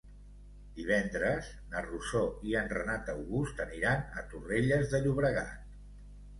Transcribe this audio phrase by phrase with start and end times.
[0.77, 5.73] Divendres na Rosó i en Renat August aniran a Torrelles de Llobregat.